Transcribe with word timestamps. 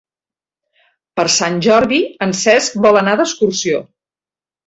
Per 1.19 1.25
Sant 1.33 1.59
Jordi 1.65 1.99
en 2.27 2.33
Cesc 2.39 2.79
vol 2.87 2.99
anar 3.03 3.13
d'excursió. 3.21 3.83